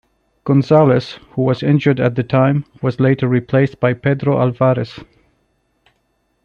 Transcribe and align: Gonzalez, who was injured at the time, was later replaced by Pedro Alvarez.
Gonzalez, 0.45 1.19
who 1.33 1.43
was 1.43 1.61
injured 1.61 1.99
at 1.99 2.15
the 2.15 2.23
time, 2.23 2.65
was 2.81 2.99
later 2.99 3.27
replaced 3.27 3.79
by 3.79 3.93
Pedro 3.93 4.39
Alvarez. 4.41 4.99